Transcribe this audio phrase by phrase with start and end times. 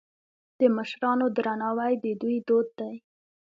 [0.59, 2.95] د مشرانو درناوی د دوی دود دی.